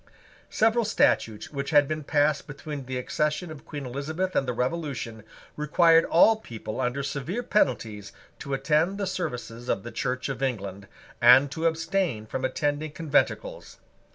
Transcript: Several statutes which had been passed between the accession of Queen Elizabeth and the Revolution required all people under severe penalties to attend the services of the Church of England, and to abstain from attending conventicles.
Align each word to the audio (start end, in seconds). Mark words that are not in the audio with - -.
Several 0.49 0.83
statutes 0.83 1.51
which 1.51 1.69
had 1.69 1.87
been 1.87 2.03
passed 2.03 2.47
between 2.47 2.87
the 2.87 2.97
accession 2.97 3.51
of 3.51 3.65
Queen 3.65 3.85
Elizabeth 3.85 4.35
and 4.35 4.47
the 4.47 4.51
Revolution 4.51 5.23
required 5.55 6.05
all 6.05 6.37
people 6.37 6.81
under 6.81 7.03
severe 7.03 7.43
penalties 7.43 8.11
to 8.39 8.55
attend 8.55 8.97
the 8.97 9.05
services 9.05 9.69
of 9.69 9.83
the 9.83 9.91
Church 9.91 10.27
of 10.27 10.41
England, 10.41 10.87
and 11.21 11.51
to 11.51 11.67
abstain 11.67 12.25
from 12.25 12.43
attending 12.43 12.93
conventicles. 12.93 13.77